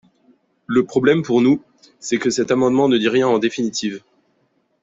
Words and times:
Le 0.65 0.83
problème, 0.83 1.21
pour 1.21 1.41
nous, 1.43 1.61
c’est 1.99 2.17
que 2.17 2.31
cet 2.31 2.49
amendement 2.49 2.89
ne 2.89 2.97
dit 2.97 3.07
rien 3.07 3.27
en 3.27 3.37
définitive. 3.37 4.01